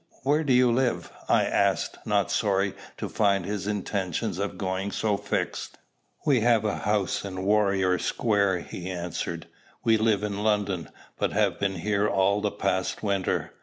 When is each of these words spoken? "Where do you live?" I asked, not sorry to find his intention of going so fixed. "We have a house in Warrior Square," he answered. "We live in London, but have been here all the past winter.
"Where 0.23 0.43
do 0.43 0.51
you 0.51 0.71
live?" 0.71 1.11
I 1.29 1.43
asked, 1.45 1.99
not 2.07 2.31
sorry 2.31 2.73
to 2.97 3.07
find 3.07 3.45
his 3.45 3.67
intention 3.67 4.41
of 4.41 4.57
going 4.57 4.91
so 4.91 5.15
fixed. 5.15 5.77
"We 6.25 6.39
have 6.41 6.65
a 6.65 6.75
house 6.77 7.23
in 7.23 7.43
Warrior 7.45 7.99
Square," 7.99 8.61
he 8.61 8.89
answered. 8.89 9.45
"We 9.83 9.97
live 9.97 10.23
in 10.23 10.41
London, 10.41 10.89
but 11.19 11.33
have 11.33 11.59
been 11.59 11.75
here 11.75 12.09
all 12.09 12.41
the 12.41 12.49
past 12.49 13.03
winter. 13.03 13.53